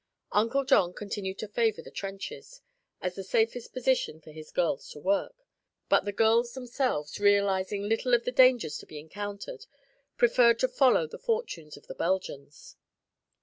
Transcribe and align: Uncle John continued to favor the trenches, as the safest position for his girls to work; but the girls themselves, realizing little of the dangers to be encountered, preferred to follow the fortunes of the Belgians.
Uncle 0.31 0.65
John 0.65 0.93
continued 0.95 1.37
to 1.37 1.47
favor 1.47 1.83
the 1.83 1.91
trenches, 1.91 2.61
as 3.03 3.13
the 3.13 3.23
safest 3.23 3.71
position 3.71 4.19
for 4.19 4.31
his 4.31 4.49
girls 4.49 4.89
to 4.89 4.99
work; 4.99 5.35
but 5.89 6.05
the 6.05 6.11
girls 6.11 6.55
themselves, 6.55 7.19
realizing 7.19 7.83
little 7.83 8.15
of 8.15 8.23
the 8.25 8.31
dangers 8.31 8.79
to 8.79 8.87
be 8.87 8.97
encountered, 8.97 9.67
preferred 10.17 10.57
to 10.57 10.67
follow 10.67 11.05
the 11.05 11.19
fortunes 11.19 11.77
of 11.77 11.85
the 11.85 11.93
Belgians. 11.93 12.77